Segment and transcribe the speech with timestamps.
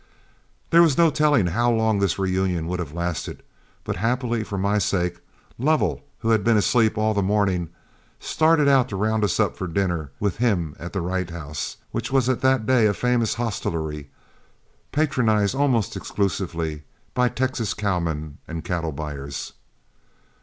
[0.71, 3.43] There was no telling how long this reunion would have lasted,
[3.83, 5.19] but happily for my sake,
[5.59, 7.69] Lovell who had been asleep all the morning
[8.19, 12.11] started out to round us up for dinner with him at the Wright House, which
[12.11, 14.09] was at that day a famous hostelry,
[14.91, 16.81] patronized almost exclusively
[17.13, 19.53] by the Texas cowmen and cattle buyers.